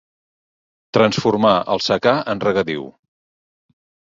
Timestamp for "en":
2.35-2.43